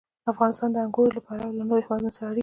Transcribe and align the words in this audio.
افغانستان 0.31 0.69
د 0.73 0.77
انګورو 0.85 1.15
له 1.17 1.21
پلوه 1.25 1.49
له 1.57 1.63
نورو 1.67 1.83
هېوادونو 1.85 2.11
سره 2.15 2.23
اړیکې 2.31 2.37
لري. 2.39 2.39